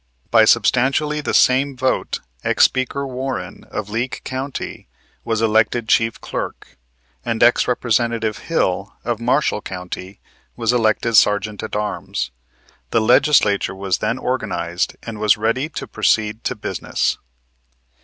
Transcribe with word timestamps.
By 0.31 0.45
substantially 0.45 1.21
the 1.21 1.35
same 1.35 1.77
vote 1.77 2.21
ex 2.43 2.63
Speaker 2.63 3.05
Warren, 3.05 3.65
of 3.65 3.87
Leake 3.91 4.23
County, 4.23 4.87
was 5.23 5.43
elected 5.43 5.87
Chief 5.87 6.19
Clerk, 6.19 6.79
and 7.23 7.43
Ex 7.43 7.67
Representative 7.67 8.39
Hill, 8.39 8.95
of 9.05 9.19
Marshall 9.19 9.61
County, 9.61 10.19
was 10.55 10.73
elected 10.73 11.17
Sergeant 11.17 11.61
at 11.61 11.75
arms. 11.75 12.31
The 12.89 12.99
Legislature 12.99 13.75
was 13.75 13.99
then 13.99 14.17
organized 14.17 14.95
and 15.03 15.19
was 15.19 15.37
ready 15.37 15.69
to 15.69 15.85
proceed 15.85 16.43
to 16.45 16.55
business. 16.55 17.19